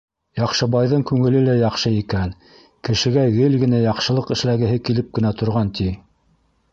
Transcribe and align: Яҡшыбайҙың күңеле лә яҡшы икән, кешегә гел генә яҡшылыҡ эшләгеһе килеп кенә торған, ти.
Яҡшыбайҙың 0.39 1.01
күңеле 1.09 1.41
лә 1.49 1.53
яҡшы 1.59 1.91
икән, 1.97 2.33
кешегә 2.89 3.27
гел 3.37 3.57
генә 3.65 3.81
яҡшылыҡ 3.83 4.33
эшләгеһе 4.37 4.81
килеп 4.89 5.13
кенә 5.19 5.35
торған, 5.43 5.71
ти. 5.81 5.91